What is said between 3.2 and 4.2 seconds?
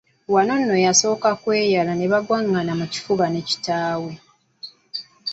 ne Kitaka.